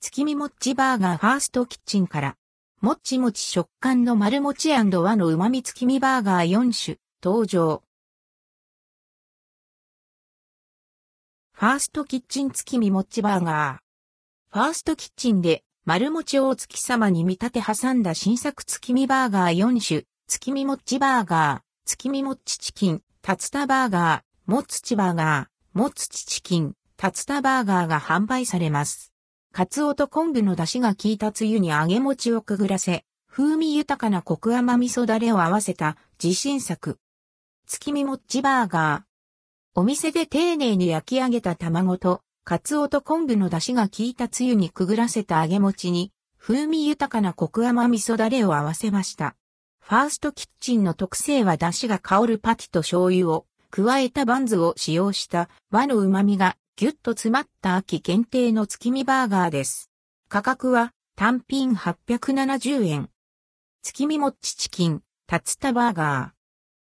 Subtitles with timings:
[0.00, 2.36] 月見もっちバーガーファーストキッチンから、
[2.80, 7.82] もっちもち食感の丸もち和の旨味月見バーガー4種登場。
[11.52, 14.56] ファーストキッチン月見もっちバーガー。
[14.56, 29.12] ファーストキッチンで丸餅をお月様に見立て挟んだ新作月見バーガー4種、月見もっちバーガー、月見もっちチキン、タツタバーガー、もっつちバーガー、もっつちチキン、タツタバーガーが販売されます。
[29.52, 36.98] カツオと昆布の出汁が効いたつゆに揚げ餅をくぐらせ、風味豊かなコク甘味噌だれを合わせた自信作。
[37.66, 39.02] 月見もっちバーガー。
[39.74, 49.34] お店で丁寧に焼き上げた卵と、カツオと昆布の出汁が効いたつゆにくぐらせた揚げ餅に、風味豊かなコク甘味噌だれを合わせました。
[49.80, 59.90] ファーストキッチンの特性は出汁が香るパティと醤油を加えたバンズを使用した和の旨味がギュッと詰まった秋限定の月見バーガーです。
[60.28, 63.10] 価格は単品870円。
[63.82, 66.32] 月見もっちチキン、タツタバーガ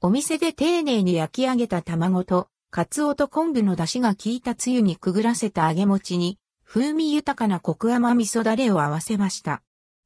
[0.00, 0.06] ー。
[0.06, 9.60] お店で丁寧に焼き上げた卵とカツオと昆布の出汁が効いたつゆにくぐらせた揚げ餅に、風味豊かなコク甘味噌だれを合わせました。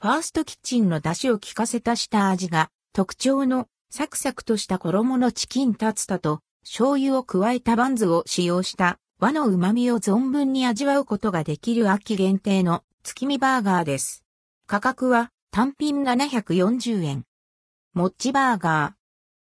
[0.00, 14.24] ファーストキッチンの出汁を効かせた下味が、特徴のサクサクとした衣のチキンタツタと、醤油を加えたバンズを使用した和の旨味を存分に味わうことができる秋限定の月見バーガーです。
[14.66, 17.24] 価格は単品740円。
[17.94, 18.92] もっちバーガー。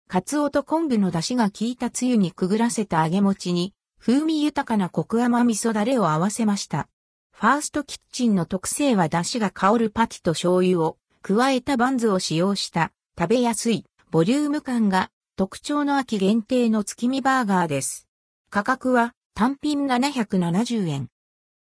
[0.07, 6.87] カツオと昆布の出汁が効いたつゆにくぐらせた揚げ餅に、風味豊かなコク甘味噌だれを合わせました。
[7.33, 18.07] ファーストキッチンの特性は出汁が香るパティと醤油を加えたバンズを使用した食べやすいボリューム感が特徴の秋限定の月見バーガーです。
[18.49, 21.07] 価格は単品770円。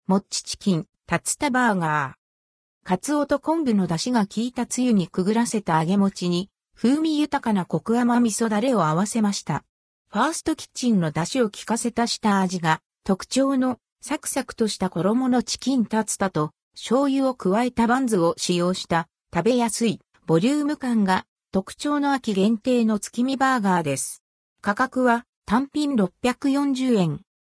[0.07, 2.87] もっちチキン、タツタバーガー。
[2.87, 9.65] カツオと昆布の出汁が効いたつゆにくぐらせた揚げ餅に風味豊かなコク甘味噌だれを合わせました。
[10.07, 24.23] ファーストキッチンの出汁を効かせた下味が特徴のサクサクとした衣のチキンタツタと醤油を加えたバンズを使用した食べやすいボリューム感が特徴の秋限定の月見バーガーです。
[24.61, 27.26] 価格は単品640円。